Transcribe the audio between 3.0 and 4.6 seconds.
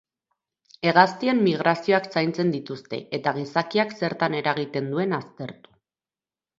eta gizakiak zertan